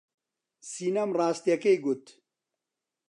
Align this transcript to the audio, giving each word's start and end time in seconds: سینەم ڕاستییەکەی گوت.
سینەم 0.69 1.09
ڕاستییەکەی 1.17 1.77
گوت. 1.85 2.03